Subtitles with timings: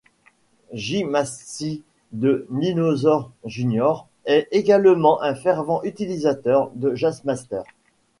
[0.73, 7.61] J Mascis de Dinosaur Jr est également un fervent utilisateur de Jazzmaster.